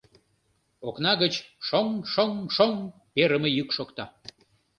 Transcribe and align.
Окна 0.87 1.11
гыч 1.21 1.33
шоҥ-шоҥ-шоҥ 1.67 2.71
перыме 3.13 3.49
йӱк 3.57 3.69
шокта. 3.77 4.05